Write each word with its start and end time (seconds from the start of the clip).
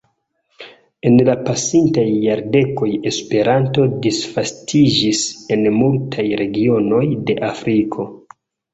En 1.09 1.19
la 1.27 1.35
pasintaj 1.49 2.05
jardekoj 2.23 2.89
Esperanto 3.11 3.87
disvastiĝis 4.09 5.23
en 5.59 5.65
multaj 5.79 6.29
regionoj 6.45 7.07
de 7.31 7.41
Afriko. 7.55 8.13